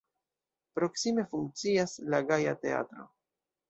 [0.77, 3.11] Proksime funkcias la Gaja Teatro.